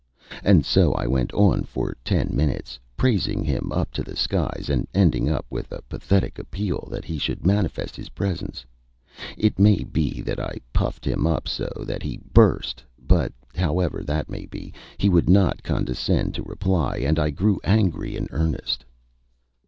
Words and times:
And 0.43 0.65
so 0.65 0.93
I 0.93 1.05
went 1.05 1.31
on 1.33 1.61
for 1.63 1.95
ten 2.03 2.31
minutes, 2.35 2.79
praising 2.97 3.43
him 3.43 3.71
up 3.71 3.91
to 3.91 4.01
the 4.01 4.15
skies, 4.15 4.67
and 4.67 4.87
ending 4.95 5.29
up 5.29 5.45
with 5.51 5.71
a 5.71 5.83
pathetic 5.83 6.39
appeal 6.39 6.87
that 6.89 7.05
he 7.05 7.19
should 7.19 7.45
manifest 7.45 7.95
his 7.95 8.09
presence. 8.09 8.65
It 9.37 9.59
may 9.59 9.83
be 9.83 10.19
that 10.21 10.39
I 10.39 10.57
puffed 10.73 11.05
him 11.05 11.27
up 11.27 11.47
so 11.47 11.69
that 11.85 12.01
he 12.01 12.19
burst, 12.33 12.83
but, 12.99 13.31
however 13.53 14.03
that 14.03 14.27
may 14.27 14.47
be, 14.47 14.73
he 14.97 15.07
would 15.07 15.29
not 15.29 15.61
condescend 15.61 16.33
to 16.33 16.41
reply, 16.41 16.95
and 17.05 17.19
I 17.19 17.29
grew 17.29 17.59
angry 17.63 18.15
in 18.15 18.27
earnest. 18.31 18.83